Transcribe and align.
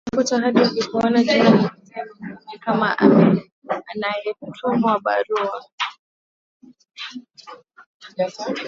Alitafuta 0.05 0.45
hadi 0.45 0.59
alipoona 0.61 1.23
jina 1.23 1.43
la 1.43 1.49
mzee 1.51 2.03
Makame 2.05 2.57
kama 2.59 2.97
anayetumiwa 3.87 4.99
barua 4.99 5.65